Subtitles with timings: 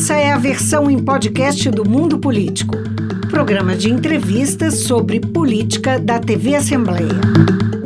[0.00, 2.76] Essa é a versão em podcast do Mundo Político,
[3.28, 7.08] programa de entrevistas sobre política da TV Assembleia.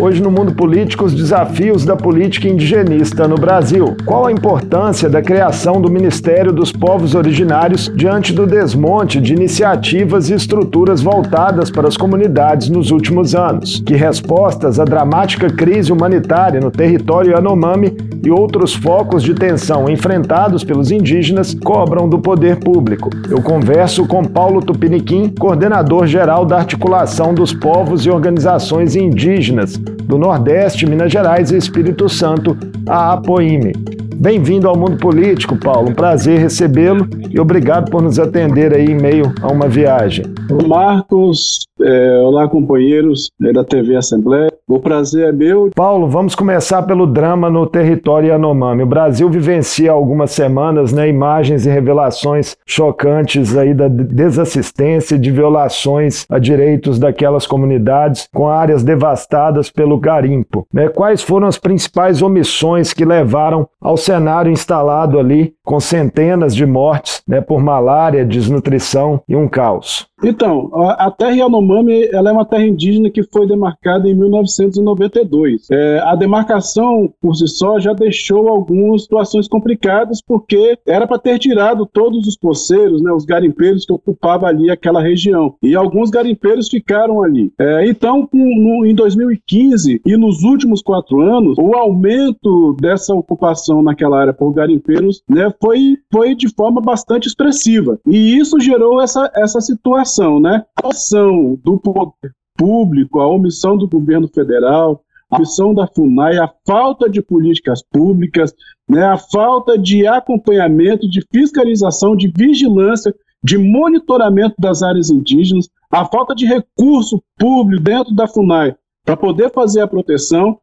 [0.03, 3.97] Hoje no mundo político, os desafios da política indigenista no Brasil.
[4.05, 10.29] Qual a importância da criação do Ministério dos Povos Originários diante do desmonte de iniciativas
[10.29, 13.81] e estruturas voltadas para as comunidades nos últimos anos?
[13.87, 20.65] Que respostas à dramática crise humanitária no território Yanomami e outros focos de tensão enfrentados
[20.65, 23.09] pelos indígenas cobram do poder público?
[23.31, 30.19] Eu converso com Paulo Tupiniquim, coordenador geral da Articulação dos Povos e Organizações Indígenas do
[30.19, 33.73] Nordeste, Minas Gerais e Espírito Santo, a APOIME.
[34.17, 35.91] Bem-vindo ao mundo político, Paulo.
[35.91, 40.32] Um prazer recebê-lo e obrigado por nos atender aí em meio a uma viagem.
[40.67, 44.53] Marcos, é, olá companheiros é, da TV Assembleia.
[44.69, 45.71] O prazer é meu.
[45.75, 48.83] Paulo, vamos começar pelo drama no território Yanomami.
[48.83, 55.31] O Brasil vivencia algumas semanas né, imagens e revelações chocantes aí da desassistência e de
[55.31, 60.67] violações a direitos daquelas comunidades com áreas devastadas pelo garimpo.
[60.73, 60.89] Né?
[60.89, 67.23] Quais foram as principais omissões que levaram ao cenário instalado ali com centenas de mortes
[67.27, 70.07] né, por malária, desnutrição e um caos?
[70.25, 75.69] Então, a, terra Yanomami ela é uma terra indígena que foi demarcada em 1992.
[75.71, 81.39] É, a demarcação, por si só, já deixou algumas situações complicadas, porque era para ter
[81.39, 85.55] tirado todos os poceiros, né, os garimpeiros que ocupavam ali aquela região.
[85.63, 87.53] E alguns garimpeiros ficaram ali.
[87.59, 94.21] É, então, no, em 2015 e nos últimos quatro anos, o aumento dessa ocupação naquela
[94.21, 97.99] área por garimpeiros né, foi, foi de forma bastante expressiva.
[98.07, 100.65] E isso gerou essa, essa situação omissão, né?
[100.83, 106.51] A omissão do poder público, a omissão do governo federal, a omissão da FUNAI, a
[106.67, 108.55] falta de políticas públicas,
[108.89, 116.05] né, a falta de acompanhamento, de fiscalização, de vigilância, de monitoramento das áreas indígenas, a
[116.05, 120.59] falta de recurso público dentro da FUNAI para poder fazer a proteção,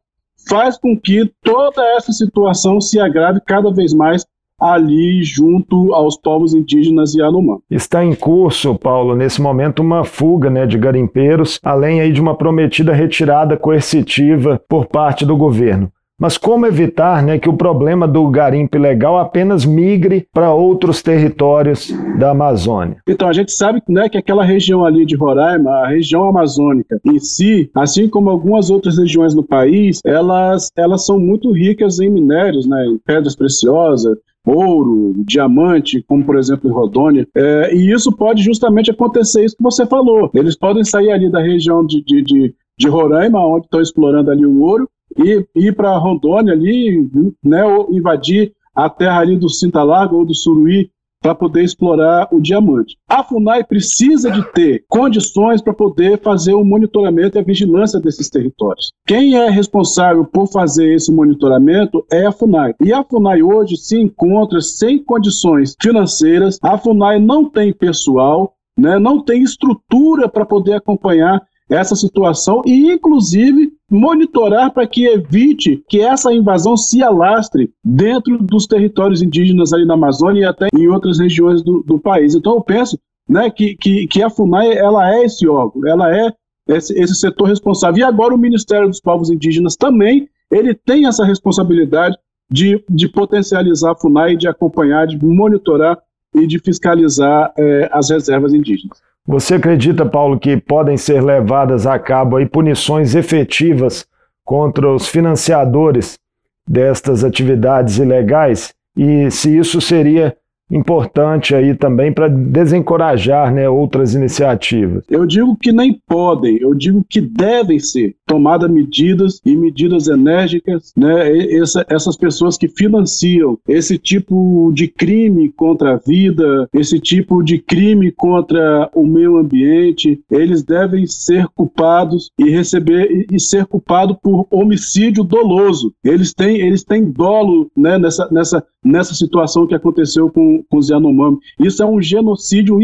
[0.48, 4.24] faz com que toda essa situação se agrave cada vez mais
[4.60, 7.58] ali junto aos povos indígenas e Yanomã.
[7.70, 12.34] Está em curso, Paulo, nesse momento uma fuga né, de garimpeiros, além aí de uma
[12.34, 15.90] prometida retirada coercitiva por parte do governo.
[16.20, 21.90] Mas como evitar né, que o problema do garimpo ilegal apenas migre para outros territórios
[22.18, 22.98] da Amazônia?
[23.08, 27.18] Então, a gente sabe né, que aquela região ali de Roraima, a região amazônica em
[27.18, 32.68] si, assim como algumas outras regiões no país, elas, elas são muito ricas em minérios,
[32.68, 37.28] né, em pedras preciosas, ouro, diamante, como por exemplo em Rodônia.
[37.34, 40.30] É, e isso pode justamente acontecer, isso que você falou.
[40.34, 44.46] Eles podem sair ali da região de, de, de, de Roraima, onde estão explorando ali
[44.46, 47.08] o ouro, e ir para Rondônia ali,
[47.44, 50.90] né, ou invadir a terra ali do Cinta ou do Suruí,
[51.22, 52.96] para poder explorar o diamante.
[53.08, 58.30] A FUNAI precisa de ter condições para poder fazer o monitoramento e a vigilância desses
[58.30, 58.90] territórios.
[59.06, 62.74] Quem é responsável por fazer esse monitoramento é a FUNAI.
[62.80, 68.98] E a FUNAI hoje se encontra sem condições financeiras, a FUNAI não tem pessoal, né,
[68.98, 76.00] não tem estrutura para poder acompanhar essa situação e, inclusive, monitorar para que evite que
[76.00, 81.20] essa invasão se alastre dentro dos territórios indígenas ali na Amazônia e até em outras
[81.20, 82.34] regiões do, do país.
[82.34, 82.98] Então, eu penso
[83.28, 86.32] né, que, que, que, a FUNAI ela é esse órgão, ela é
[86.68, 88.00] esse, esse setor responsável.
[88.00, 92.16] E agora o Ministério dos Povos Indígenas também ele tem essa responsabilidade
[92.50, 95.96] de, de potencializar a FUNAI, de acompanhar, de monitorar
[96.34, 99.00] e de fiscalizar é, as reservas indígenas.
[99.26, 104.06] Você acredita, Paulo, que podem ser levadas a cabo aí punições efetivas
[104.44, 106.18] contra os financiadores
[106.66, 108.72] destas atividades ilegais?
[108.96, 110.36] E se isso seria
[110.70, 115.04] importante aí também para desencorajar né, outras iniciativas?
[115.08, 120.92] Eu digo que nem podem, eu digo que devem ser tomadas medidas e medidas enérgicas,
[120.96, 127.42] né, essa, essas pessoas que financiam esse tipo de crime contra a vida, esse tipo
[127.42, 134.16] de crime contra o meio ambiente, eles devem ser culpados e receber e ser culpado
[134.22, 135.92] por homicídio doloso.
[136.04, 140.88] Eles têm, eles têm dolo né, nessa, nessa, nessa situação que aconteceu com com, os
[140.88, 141.38] Yanomami.
[141.58, 142.78] Isso é um genocídio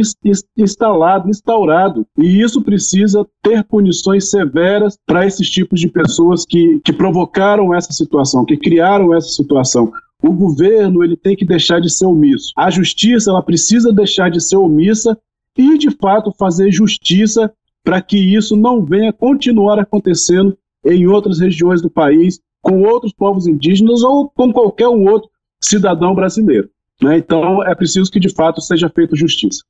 [0.56, 2.06] instalado, instaurado.
[2.18, 7.92] E isso precisa ter punições severas para esses tipos de pessoas que, que provocaram essa
[7.92, 9.90] situação, que criaram essa situação.
[10.22, 12.52] O governo ele tem que deixar de ser omisso.
[12.56, 15.18] A justiça ela precisa deixar de ser omissa
[15.56, 17.52] e, de fato, fazer justiça
[17.84, 23.46] para que isso não venha continuar acontecendo em outras regiões do país, com outros povos
[23.46, 25.28] indígenas ou com qualquer um outro
[25.66, 26.68] cidadão brasileiro.
[27.02, 27.18] Né?
[27.18, 29.62] Então, é preciso que, de fato, seja feita justiça.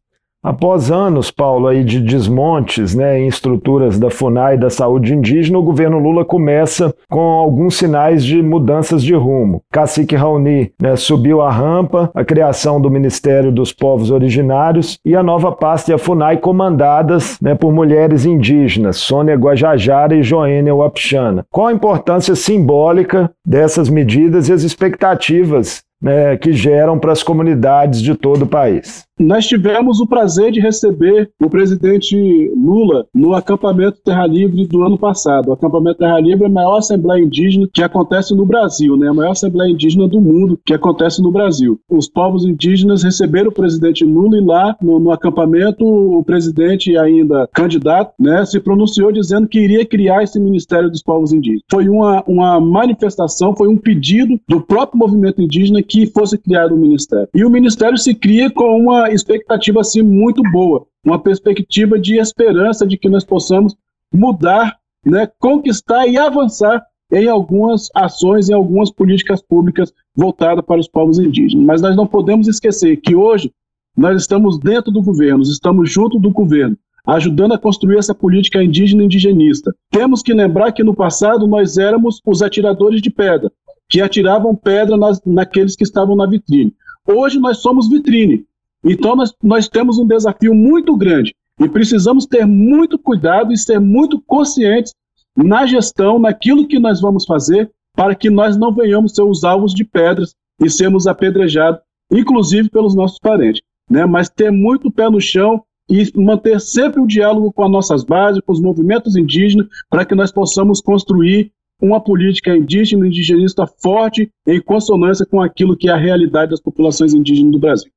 [0.46, 5.58] Após anos, Paulo, aí de desmontes né, em estruturas da FUNAI e da saúde indígena,
[5.58, 9.60] o governo Lula começa com alguns sinais de mudanças de rumo.
[9.72, 15.22] Cacique Raoni né, subiu a rampa, a criação do Ministério dos Povos Originários e a
[15.22, 21.44] nova pasta e a FUNAI comandadas né, por mulheres indígenas, Sônia Guajajara e Joênia Wapixana.
[21.50, 28.02] Qual a importância simbólica dessas medidas e as expectativas né, que geram para as comunidades
[28.02, 29.06] de todo o país.
[29.18, 34.98] Nós tivemos o prazer de receber o presidente Lula no acampamento Terra Livre do ano
[34.98, 35.48] passado.
[35.48, 39.08] O acampamento Terra Livre é a maior assembleia indígena que acontece no Brasil, né?
[39.08, 41.80] a maior assembleia indígena do mundo que acontece no Brasil.
[41.88, 47.48] Os povos indígenas receberam o presidente Lula e lá no, no acampamento o presidente ainda
[47.54, 51.64] candidato né, se pronunciou dizendo que iria criar esse Ministério dos Povos Indígenas.
[51.70, 56.76] Foi uma, uma manifestação, foi um pedido do próprio movimento indígena que fosse criado o
[56.76, 57.28] um ministério.
[57.34, 62.87] E o ministério se cria com uma expectativa assim muito boa, uma perspectiva de esperança
[62.87, 63.75] de que nós possamos
[64.12, 70.88] mudar, né, conquistar e avançar em algumas ações, em algumas políticas públicas voltadas para os
[70.88, 71.64] povos indígenas.
[71.64, 73.53] Mas nós não podemos esquecer que hoje
[73.97, 76.76] nós estamos dentro do governo, estamos junto do governo,
[77.06, 79.75] ajudando a construir essa política indígena indigenista.
[79.91, 83.50] Temos que lembrar que no passado nós éramos os atiradores de pedra,
[83.88, 86.75] que atiravam pedra nas, naqueles que estavam na vitrine.
[87.06, 88.44] Hoje nós somos vitrine.
[88.88, 93.81] Então nós, nós temos um desafio muito grande e precisamos ter muito cuidado e ser
[93.81, 94.94] muito conscientes
[95.37, 99.75] na gestão, naquilo que nós vamos fazer, para que nós não venhamos ser os alvos
[99.75, 101.81] de pedras e sermos apedrejados,
[102.11, 103.61] inclusive pelos nossos parentes.
[103.91, 104.06] Né?
[104.06, 108.43] Mas ter muito pé no chão e manter sempre o diálogo com as nossas bases,
[108.44, 114.31] com os movimentos indígenas, para que nós possamos construir uma política indígena e indigenista forte
[114.47, 117.91] em consonância com aquilo que é a realidade das populações indígenas do Brasil.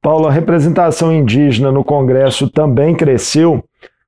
[0.00, 3.64] Paulo, a representação indígena no Congresso também cresceu,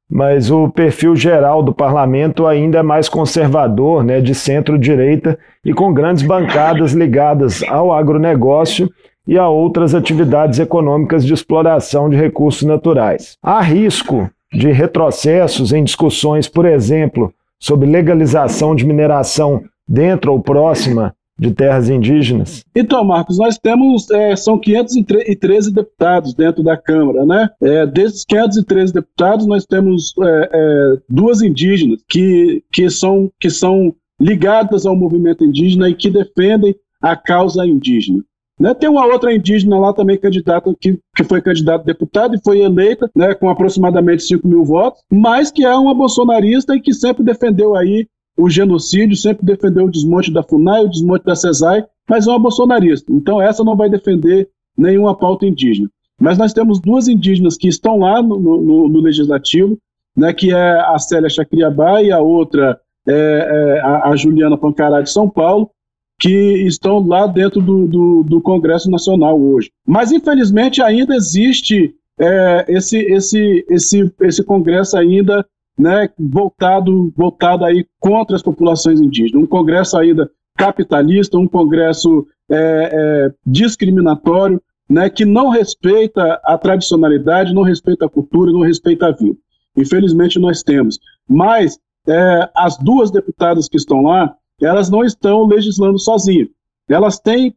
[0.08, 5.92] mas o perfil geral do parlamento ainda é mais conservador, né, de centro-direita e com
[5.92, 8.90] grandes bancadas ligadas ao agronegócio
[9.26, 13.36] e a outras atividades econômicas de exploração de recursos naturais.
[13.42, 21.14] Há risco de retrocessos em discussões, por exemplo, sobre legalização de mineração dentro ou próxima
[21.40, 22.62] de terras indígenas?
[22.76, 27.48] Então, Marcos, nós temos, é, são 513 deputados dentro da Câmara, né?
[27.62, 33.94] É, desses 513 deputados, nós temos é, é, duas indígenas que, que, são, que são
[34.20, 38.22] ligadas ao movimento indígena e que defendem a causa indígena.
[38.60, 38.74] Né?
[38.74, 42.60] Tem uma outra indígena lá também candidata que, que foi candidata a deputada e foi
[42.60, 47.24] eleita né, com aproximadamente 5 mil votos, mas que é uma bolsonarista e que sempre
[47.24, 48.06] defendeu aí
[48.42, 52.38] o genocídio, sempre defendeu o desmonte da FUNAI, o desmonte da CESAI, mas é uma
[52.38, 53.12] bolsonarista.
[53.12, 55.88] Então essa não vai defender nenhuma pauta indígena.
[56.18, 59.78] Mas nós temos duas indígenas que estão lá no, no, no legislativo,
[60.16, 62.78] né, que é a Célia Chacriabá e a outra
[63.08, 65.70] é, é a, a Juliana Pancará de São Paulo,
[66.18, 66.28] que
[66.66, 69.70] estão lá dentro do, do, do Congresso Nacional hoje.
[69.86, 75.46] Mas, infelizmente, ainda existe é, esse, esse, esse, esse Congresso ainda
[75.80, 79.42] né, voltado, voltado aí contra as populações indígenas.
[79.42, 82.56] Um Congresso ainda capitalista, um Congresso é,
[82.92, 89.10] é, discriminatório, né, que não respeita a tradicionalidade, não respeita a cultura, não respeita a
[89.10, 89.38] vida.
[89.74, 90.98] Infelizmente nós temos.
[91.26, 96.48] Mas é, as duas deputadas que estão lá, elas não estão legislando sozinhas.
[96.90, 97.56] Elas têm,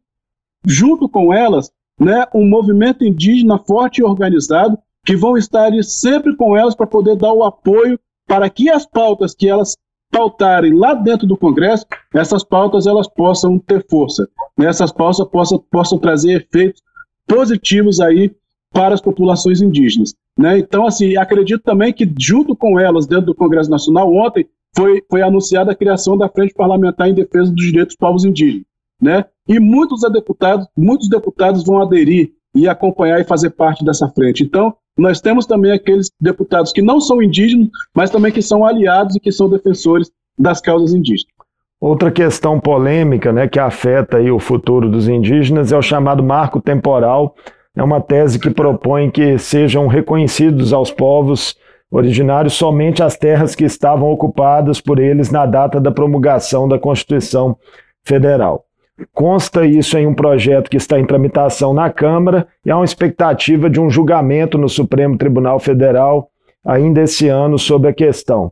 [0.65, 6.56] junto com elas, né, um movimento indígena forte e organizado que vão estar sempre com
[6.56, 8.00] elas para poder dar o apoio
[8.34, 9.78] para que as pautas que elas
[10.12, 14.66] pautarem lá dentro do Congresso, essas pautas elas possam ter força, né?
[14.66, 16.82] essas pautas possam, possam trazer efeitos
[17.28, 18.36] positivos aí
[18.72, 20.16] para as populações indígenas.
[20.36, 20.58] Né?
[20.58, 25.22] Então, assim, acredito também que junto com elas, dentro do Congresso Nacional, ontem foi, foi
[25.22, 28.66] anunciada a criação da Frente Parlamentar em Defesa dos Direitos dos Povos Indígenas.
[29.00, 29.25] Né?
[29.48, 34.44] E muitos deputados, muitos deputados vão aderir e acompanhar e fazer parte dessa frente.
[34.44, 39.15] Então, nós temos também aqueles deputados que não são indígenas, mas também que são aliados
[39.15, 41.33] e que são defensores das causas indígenas.
[41.81, 46.62] Outra questão polêmica né, que afeta aí o futuro dos indígenas é o chamado marco
[46.62, 47.35] temporal.
[47.75, 51.55] É uma tese que propõe que sejam reconhecidos aos povos
[51.91, 57.55] originários somente as terras que estavam ocupadas por eles na data da promulgação da Constituição
[58.03, 58.65] Federal.
[59.12, 63.69] Consta isso em um projeto que está em tramitação na Câmara e há uma expectativa
[63.69, 66.29] de um julgamento no Supremo Tribunal Federal
[66.65, 68.51] ainda esse ano sobre a questão.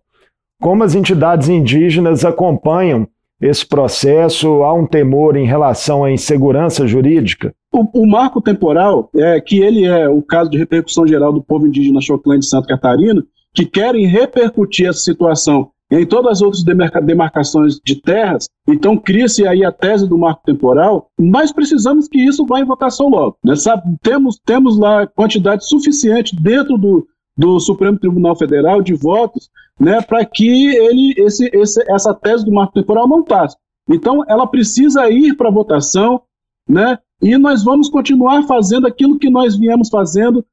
[0.62, 3.08] Como as entidades indígenas acompanham
[3.42, 4.64] esse processo?
[4.64, 7.54] Há um temor em relação à insegurança jurídica?
[7.72, 11.66] o, o, marco temporal, é, que ele é o caso de repercussão geral do povo
[11.66, 17.80] indígena Choclã de Santa Catarina, que querem repercutir essa situação em todas as outras demarcações
[17.84, 22.62] de terras, então cria-se aí a tese do marco temporal, nós precisamos que isso vá
[22.62, 23.38] em votação logo.
[23.44, 23.56] Né?
[23.58, 27.06] Sabe, temos, temos lá quantidade suficiente dentro do,
[27.38, 32.54] do Supremo Tribunal Federal de votos né, para que ele, esse, esse, essa tese do
[32.54, 33.58] marco temporal não passe.
[33.90, 36.22] Então, ela precisa ir para votação,
[36.70, 40.46] né, e nós vamos continuar fazendo aquilo que nós viemos fazendo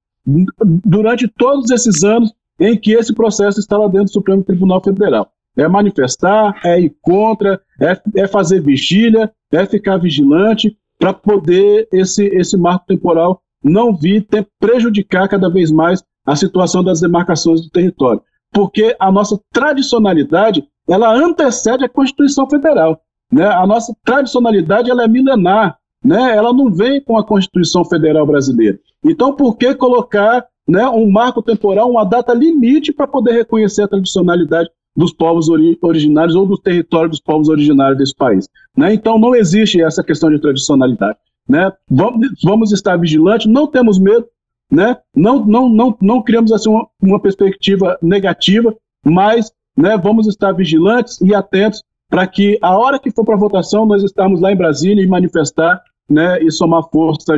[0.85, 5.31] durante todos esses anos em que esse processo está lá dentro do Supremo Tribunal Federal.
[5.57, 12.27] É manifestar, é ir contra, é, é fazer vigília, é ficar vigilante para poder esse,
[12.27, 17.71] esse marco temporal não vir ter, prejudicar cada vez mais a situação das demarcações do
[17.71, 18.23] território.
[18.53, 23.00] Porque a nossa tradicionalidade, ela antecede a Constituição Federal.
[23.33, 23.47] Né?
[23.47, 26.37] A nossa tradicionalidade ela é milenar, né?
[26.37, 28.79] ela não vem com a Constituição Federal Brasileira.
[29.05, 33.89] Então, por que colocar né, um marco temporal, uma data limite para poder reconhecer a
[33.89, 38.49] tradicionalidade dos povos ori originários ou do território dos povos originários desse país.
[38.77, 38.93] Né?
[38.93, 41.17] Então não existe essa questão de tradicionalidade.
[41.49, 41.73] Né?
[41.89, 44.27] Vamos, vamos estar vigilantes, não temos medo,
[44.71, 44.97] né?
[45.17, 51.21] não, não, não, não criamos assim, uma, uma perspectiva negativa, mas né, vamos estar vigilantes
[51.21, 55.03] e atentos para que a hora que for para votação nós estarmos lá em Brasília
[55.03, 57.37] e manifestar né, e somar força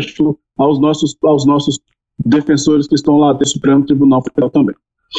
[0.56, 1.78] aos nossos, aos nossos
[2.24, 4.74] defensores que estão lá do Supremo Tribunal Federal também.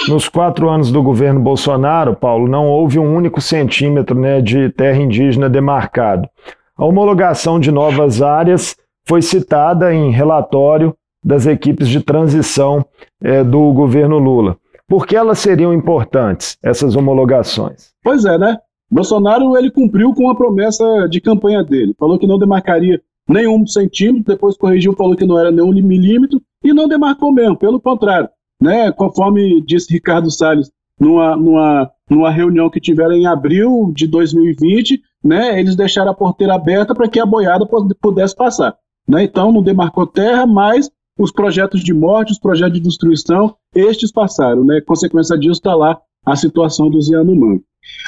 [0.08, 4.98] Nos quatro anos do governo Bolsonaro, Paulo, não houve um único centímetro né, de terra
[4.98, 6.29] indígena demarcado.
[6.77, 12.86] A homologação de novas áreas foi citada em relatório das equipes de transição
[13.22, 14.58] é, do governo Lula.
[14.88, 17.91] Por que elas seriam importantes, essas homologações?
[18.03, 18.58] Pois é, né?
[18.89, 21.96] Bolsonaro ele cumpriu com a promessa de campanha dele.
[21.98, 23.01] Falou que não demarcaria
[23.33, 27.79] nenhum centímetro, depois corrigiu, falou que não era nenhum milímetro, e não demarcou mesmo, pelo
[27.79, 28.29] contrário.
[28.61, 30.69] Né, conforme disse Ricardo Salles
[31.00, 36.53] numa, numa, numa reunião que tiveram em abril de 2020, né, eles deixaram a porteira
[36.53, 37.65] aberta para que a boiada
[38.00, 38.75] pudesse passar.
[39.07, 39.23] Né?
[39.23, 44.63] Então não demarcou terra, mas os projetos de morte, os projetos de destruição, estes passaram.
[44.63, 44.79] Né?
[44.81, 47.61] Consequência disso está lá a situação dos Yanomami.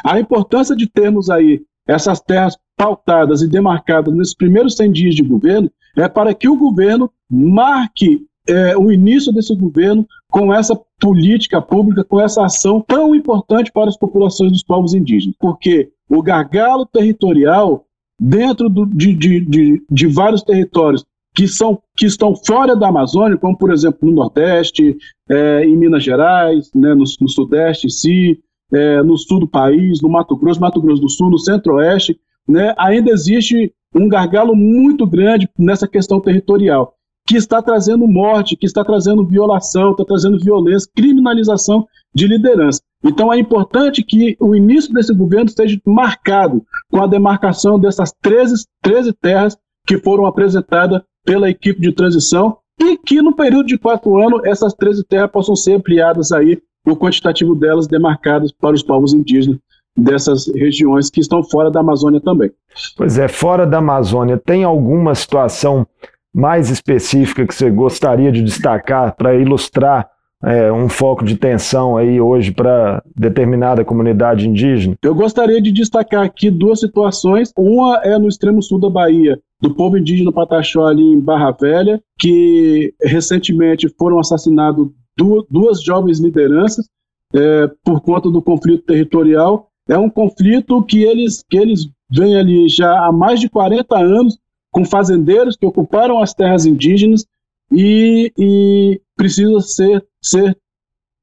[0.05, 5.23] A importância de termos aí essas terras pautadas e demarcadas nesses primeiros 100 dias de
[5.23, 11.61] governo é para que o governo marque é, o início desse governo com essa política
[11.61, 15.35] pública, com essa ação tão importante para as populações dos povos indígenas.
[15.39, 17.85] Porque o gargalo territorial
[18.19, 23.37] dentro do, de, de, de, de, vários territórios que, são, que estão fora da Amazônia,
[23.37, 24.95] como por exemplo no Nordeste,
[25.29, 28.39] é, em Minas Gerais, né, no, no Sudeste em si,
[28.73, 32.73] é, no sul do país, no Mato Grosso, Mato Grosso do Sul, no Centro-Oeste, né,
[32.77, 38.83] ainda existe um gargalo muito grande nessa questão territorial que está trazendo morte, que está
[38.83, 42.81] trazendo violação, está trazendo violência, criminalização de liderança.
[43.03, 48.65] Então é importante que o início desse governo esteja marcado com a demarcação dessas 13,
[48.81, 54.17] 13 terras que foram apresentadas pela equipe de transição e que no período de quatro
[54.17, 59.13] anos essas 13 terras possam ser ampliadas aí, o quantitativo delas demarcadas para os povos
[59.13, 59.57] indígenas
[59.95, 62.51] dessas regiões que estão fora da Amazônia também.
[62.97, 65.85] Pois é, fora da Amazônia, tem alguma situação
[66.33, 70.09] mais específica que você gostaria de destacar para ilustrar
[70.43, 74.95] é, um foco de tensão aí hoje para determinada comunidade indígena?
[75.01, 77.53] Eu gostaria de destacar aqui duas situações.
[77.57, 82.01] Uma é no extremo sul da Bahia, do povo indígena Pataxó ali em Barra Velha,
[82.19, 86.87] que recentemente foram assassinados duas jovens lideranças
[87.33, 89.69] é, por conta do conflito territorial.
[89.87, 94.37] É um conflito que eles, que eles vêm ali já há mais de 40 anos
[94.71, 97.25] com fazendeiros que ocuparam as terras indígenas
[97.71, 100.57] e, e precisa ser, ser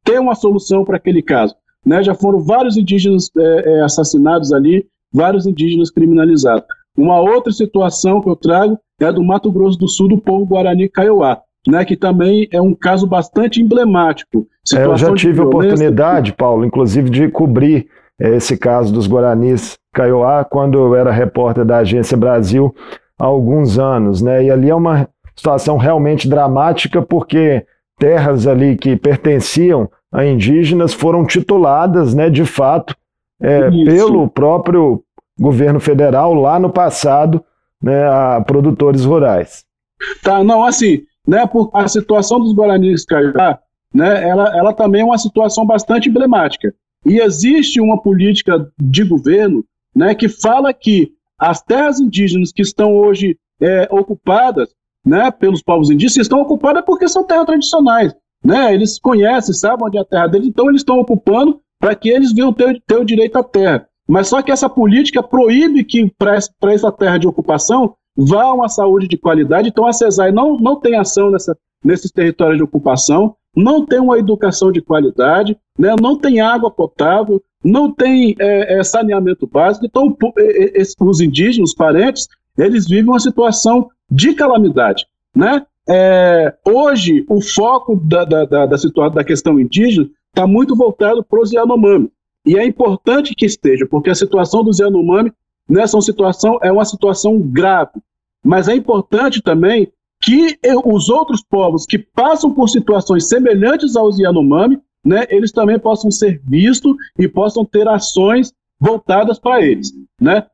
[0.04, 1.54] ter uma solução para aquele caso.
[1.84, 2.02] Né?
[2.02, 6.64] Já foram vários indígenas é, é, assassinados ali, vários indígenas criminalizados.
[6.96, 10.88] Uma outra situação que eu trago é do Mato Grosso do Sul, do povo Guarani
[10.88, 14.46] Kaiowá, né, que também é um caso bastante emblemático.
[14.74, 17.88] É, eu já tive a oportunidade, Paulo, inclusive, de cobrir
[18.20, 22.74] é, esse caso dos Guaranis Kaiowá quando eu era repórter da Agência Brasil
[23.18, 24.44] há alguns anos, né?
[24.44, 27.64] E ali é uma situação realmente dramática porque
[27.98, 32.96] terras ali que pertenciam a indígenas foram tituladas, né, de fato,
[33.40, 35.02] é, pelo próprio
[35.38, 37.42] governo federal lá no passado,
[37.80, 39.64] né, a produtores rurais.
[40.22, 43.56] Tá, não, assim, né, por a situação dos guaranis Caiá,
[43.94, 46.74] né, ela, ela também é uma situação bastante emblemática.
[47.06, 52.96] E existe uma política de governo, né, que fala que as terras indígenas que estão
[52.96, 54.70] hoje é, ocupadas
[55.06, 58.12] né, pelos povos indígenas, estão ocupados é porque são terras tradicionais.
[58.44, 58.74] Né?
[58.74, 62.32] Eles conhecem, sabem onde é a terra deles, então eles estão ocupando para que eles
[62.32, 63.86] venham ter, ter o direito à terra.
[64.08, 66.34] Mas só que essa política proíbe que para
[66.72, 69.68] essa terra de ocupação vá uma saúde de qualidade.
[69.68, 74.18] Então a CESAI não, não tem ação nessa, nesses territórios de ocupação, não tem uma
[74.18, 75.94] educação de qualidade, né?
[76.00, 79.86] não tem água potável, não tem é, é, saneamento básico.
[79.86, 80.16] Então
[81.00, 85.06] os indígenas, os parentes, eles vivem uma situação de calamidade.
[85.34, 85.64] Né?
[85.88, 91.24] É, hoje, o foco da, da, da, da, situação, da questão indígena está muito voltado
[91.24, 92.10] para os Yanomami.
[92.46, 95.32] E é importante que esteja, porque a situação dos Yanomami
[95.68, 97.92] nessa né, situação é uma situação grave.
[98.44, 99.90] Mas é importante também
[100.22, 106.10] que os outros povos que passam por situações semelhantes aos Yanomami, né, eles também possam
[106.10, 109.92] ser vistos e possam ter ações voltadas para eles.
[110.20, 110.44] Né?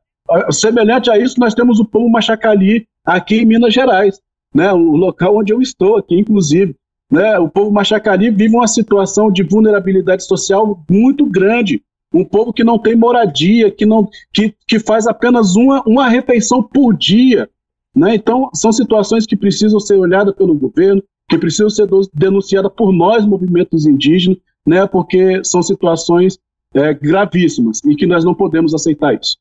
[0.51, 4.19] Semelhante a isso, nós temos o povo Machacali aqui em Minas Gerais,
[4.53, 6.75] né, o local onde eu estou aqui, inclusive.
[7.11, 11.81] Né, o povo Machacali vive uma situação de vulnerabilidade social muito grande.
[12.13, 16.63] Um povo que não tem moradia, que, não, que, que faz apenas uma, uma refeição
[16.63, 17.49] por dia.
[17.97, 18.13] Né?
[18.13, 23.25] Então, são situações que precisam ser olhadas pelo governo, que precisam ser denunciadas por nós,
[23.25, 24.85] movimentos indígenas, né?
[24.85, 26.37] porque são situações
[26.75, 29.35] é, gravíssimas e que nós não podemos aceitar isso.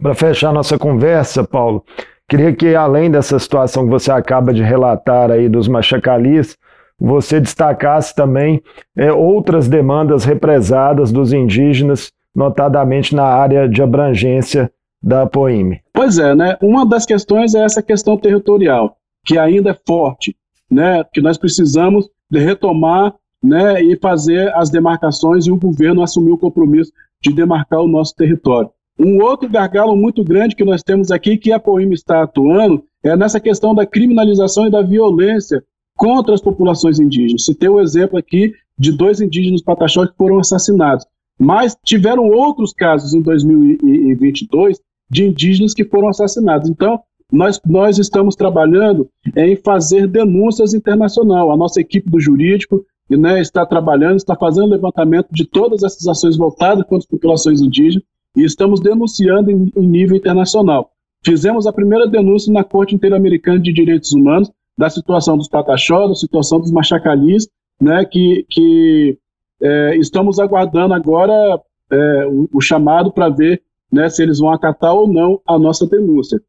[0.00, 1.84] Para fechar nossa conversa, Paulo,
[2.26, 6.56] queria que, além dessa situação que você acaba de relatar aí dos machacalis,
[6.98, 8.62] você destacasse também
[8.96, 15.80] é, outras demandas represadas dos indígenas, notadamente na área de abrangência da POIME.
[15.92, 16.56] Pois é, né?
[16.62, 20.36] Uma das questões é essa questão territorial, que ainda é forte,
[20.70, 21.04] né?
[21.12, 23.82] Que nós precisamos de retomar, né?
[23.82, 26.92] E fazer as demarcações e o governo assumir o compromisso
[27.22, 28.70] de demarcar o nosso território.
[28.98, 33.16] Um outro gargalo muito grande que nós temos aqui, que a POIME está atuando, é
[33.16, 35.64] nessa questão da criminalização e da violência
[35.96, 37.46] contra as populações indígenas.
[37.46, 41.06] Citei o exemplo aqui de dois indígenas pataxó que foram assassinados.
[41.38, 44.78] Mas tiveram outros casos em 2022
[45.10, 46.68] de indígenas que foram assassinados.
[46.68, 47.00] Então,
[47.32, 51.50] nós, nós estamos trabalhando em fazer denúncias internacional.
[51.52, 56.36] A nossa equipe do jurídico né, está trabalhando, está fazendo levantamento de todas essas ações
[56.36, 58.04] voltadas contra as populações indígenas
[58.36, 60.90] e estamos denunciando em, em nível internacional.
[61.24, 66.14] Fizemos a primeira denúncia na Corte Interamericana de Direitos Humanos da situação dos Pataxó, da
[66.14, 67.48] situação dos Machacalis,
[67.80, 69.18] né, que, que
[69.60, 74.94] é, estamos aguardando agora é, o, o, chamado para ver né, se eles vão acatar
[74.94, 76.40] ou não a nossa denúncia.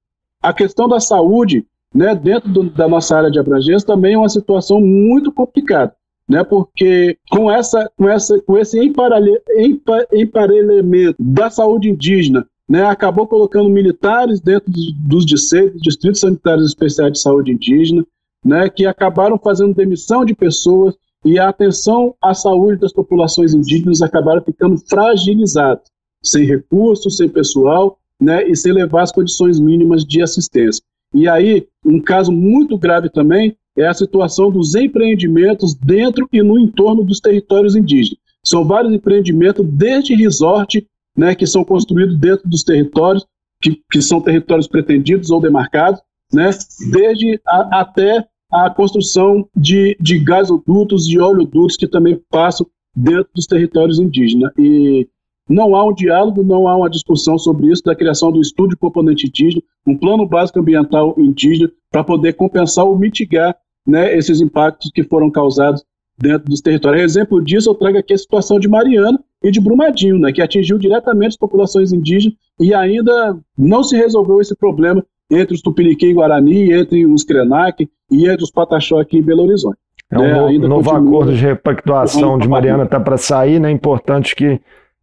[0.41, 4.30] A questão da saúde, né, dentro do, da nossa área de abrangência, também é uma
[4.30, 5.93] situação muito complicada
[6.32, 6.43] né?
[6.45, 12.86] Porque com essa, com essa, com esse emparelhamento da saúde indígena, né?
[12.86, 18.06] Acabou colocando militares dentro dos distritos sanitários especiais de saúde indígena,
[18.45, 18.69] né?
[18.69, 24.41] Que acabaram fazendo demissão de pessoas e a atenção à saúde das populações indígenas acabaram
[24.41, 25.90] ficando fragilizadas,
[26.23, 28.47] sem recursos, sem pessoal, né?
[28.47, 30.84] E sem levar as condições mínimas de assistência.
[31.13, 36.60] E aí, um caso muito grave também é a situação dos empreendimentos dentro e no
[36.60, 38.19] entorno dos territórios indígenas.
[38.43, 43.25] São vários empreendimentos, desde resort, né, que são construídos dentro dos territórios,
[43.62, 46.01] que, que são territórios pretendidos ou demarcados,
[46.34, 46.49] né,
[46.91, 53.45] desde a, até a construção de, de gasodutos e oleodutos que também passam dentro dos
[53.45, 54.51] territórios indígenas.
[54.57, 55.07] E
[55.51, 58.77] não há um diálogo, não há uma discussão sobre isso, da criação do estudo de
[58.77, 64.91] componente indígena, um plano básico ambiental indígena, para poder compensar ou mitigar né, esses impactos
[64.93, 65.83] que foram causados
[66.17, 67.03] dentro dos territórios.
[67.03, 70.77] Exemplo disso, eu trago aqui a situação de Mariana e de Brumadinho, né, que atingiu
[70.77, 76.13] diretamente as populações indígenas e ainda não se resolveu esse problema entre os Tupiniquim e
[76.13, 79.77] Guarani, entre os Krenak e entre os Pataxó aqui em Belo Horizonte.
[80.11, 83.69] É um né, novo, novo acordo de repactuação de Mariana está para sair, né?
[83.69, 84.59] É importante que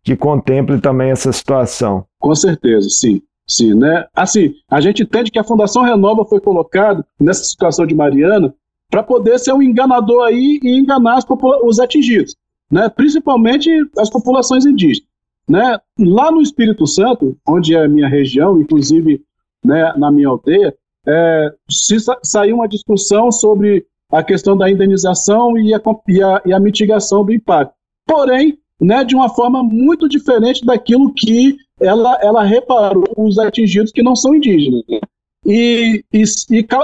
[0.09, 2.07] que contemple também essa situação.
[2.19, 3.21] Com certeza, sim.
[3.47, 4.07] Sim, né?
[4.15, 8.55] Assim, a gente entende que a Fundação Renova foi colocada nessa situação de Mariana
[8.91, 11.19] para poder ser um enganador aí e enganar
[11.63, 12.35] os atingidos,
[12.71, 12.89] né?
[12.89, 15.09] Principalmente as populações indígenas,
[15.49, 15.79] né?
[15.99, 19.23] Lá no Espírito Santo, onde é a minha região, inclusive
[19.65, 20.75] né, na minha aldeia,
[21.07, 26.43] é, se sa saiu uma discussão sobre a questão da indenização e a, e a,
[26.47, 27.75] e a mitigação do impacto.
[28.07, 34.03] Porém, né, de uma forma muito diferente daquilo que ela, ela reparou os atingidos que
[34.03, 34.83] não são indígenas.
[35.47, 36.23] E, e,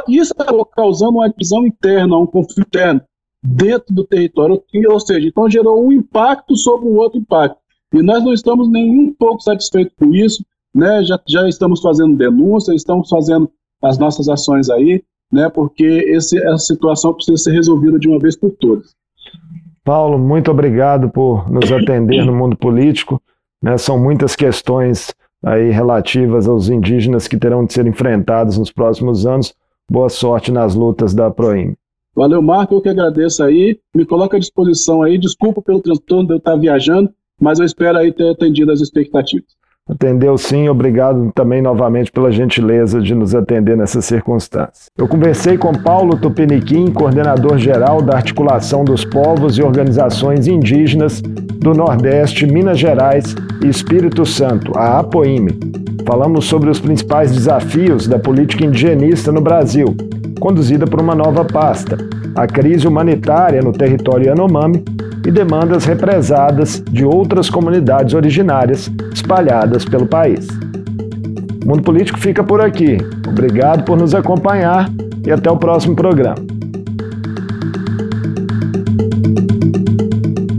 [0.09, 3.01] e isso acabou causando uma divisão interna, um conflito interno
[3.43, 7.59] dentro do território, ou seja, então gerou um impacto sobre o outro impacto.
[7.93, 11.05] E nós não estamos nem um pouco satisfeitos com isso, né?
[11.05, 13.51] já, já estamos fazendo denúncia, estamos fazendo
[13.83, 18.37] as nossas ações aí, né, porque esse, essa situação precisa ser resolvida de uma vez
[18.37, 18.95] por todas.
[19.85, 23.21] Paulo, muito obrigado por nos atender no mundo político.
[23.63, 29.27] Né, são muitas questões aí relativas aos indígenas que terão de ser enfrentados nos próximos
[29.27, 29.55] anos.
[29.91, 31.75] Boa sorte nas lutas da Proim.
[32.17, 33.79] Valeu, Marco, eu que agradeço aí.
[33.95, 35.19] Me coloca à disposição aí.
[35.19, 39.49] Desculpa pelo transtorno de eu estar viajando, mas eu espero aí ter atendido as expectativas.
[39.87, 44.87] Atendeu sim, obrigado também novamente pela gentileza de nos atender nessas circunstâncias.
[44.97, 51.75] Eu conversei com Paulo Tupiniquim, coordenador geral da Articulação dos Povos e Organizações Indígenas do
[51.75, 55.51] Nordeste, Minas Gerais e Espírito Santo, a APOIME.
[56.07, 59.95] Falamos sobre os principais desafios da política indigenista no Brasil,
[60.41, 61.99] conduzida por uma nova pasta,
[62.35, 64.83] a crise humanitária no território Yanomami
[65.27, 70.47] e demandas represadas de outras comunidades originárias espalhadas pelo país.
[71.65, 72.99] O Mundo Político fica por aqui.
[73.27, 74.91] Obrigado por nos acompanhar
[75.27, 76.37] e até o próximo programa.